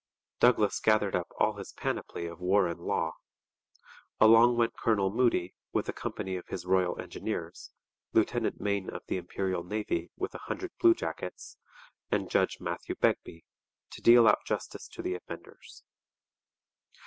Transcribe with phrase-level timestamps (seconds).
[0.39, 3.11] Douglas gathered up all his panoply of war and law.
[4.19, 7.69] Along went Colonel Moody, with a company of his Royal Engineers,
[8.11, 11.55] Lieutenant Mayne of the Imperial Navy with a hundred bluejackets,
[12.09, 13.45] and Judge Matthew Begbie,
[13.91, 15.83] to deal out justice to the offenders.